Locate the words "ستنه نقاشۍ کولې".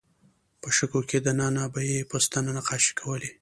2.25-3.29